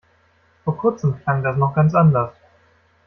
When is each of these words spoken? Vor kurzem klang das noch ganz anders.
Vor 0.63 0.79
kurzem 0.79 1.15
klang 1.19 1.43
das 1.43 1.57
noch 1.57 1.75
ganz 1.75 1.93
anders. 1.93 2.33